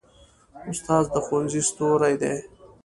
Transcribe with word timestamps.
استاد 0.69 1.05
د 1.13 1.15
ښوونځي 1.25 1.61
ستوری 1.69 2.15
دی. 2.21 2.33